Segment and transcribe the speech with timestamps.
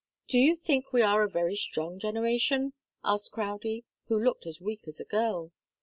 [0.27, 4.87] "Do you think we are a very strong generation?" asked Crowdie, who looked as weak
[4.87, 5.51] as a girl.